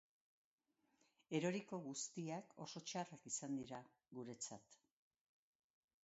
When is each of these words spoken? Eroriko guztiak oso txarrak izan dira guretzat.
Eroriko 1.39 1.79
guztiak 1.83 2.55
oso 2.65 2.81
txarrak 2.91 3.27
izan 3.31 3.59
dira 3.59 3.81
guretzat. 4.21 4.79